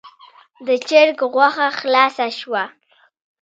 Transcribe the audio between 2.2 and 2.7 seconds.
شوه.